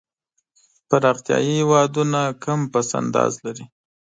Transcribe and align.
پرمختیایي 0.89 1.53
هېوادونه 1.61 2.21
کم 2.43 2.59
پس 2.71 2.89
انداز 3.01 3.33
لري. 3.45 3.65